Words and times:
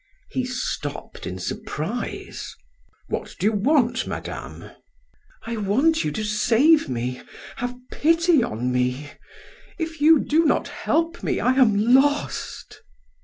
He 0.31 0.45
stopped 0.45 1.27
in 1.27 1.37
surprise. 1.37 2.55
"What 3.09 3.35
do 3.39 3.45
you 3.45 3.53
want, 3.53 4.07
Madame?" 4.07 4.71
"I 5.45 5.57
want 5.57 6.03
you 6.03 6.11
to 6.13 6.23
save 6.23 6.89
me. 6.89 7.21
Have 7.57 7.75
pity 7.91 8.41
on 8.41 8.71
me. 8.71 9.11
If 9.77 10.01
you 10.01 10.19
do 10.25 10.43
not 10.43 10.69
help 10.69 11.21
me, 11.21 11.39
I 11.39 11.51
am 11.51 11.93
lost!" 11.93 12.81